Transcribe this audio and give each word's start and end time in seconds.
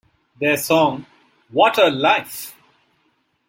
Their 0.39 0.57
song 0.57 1.05
What 1.51 1.77
a 1.77 1.91
Life! 1.91 2.55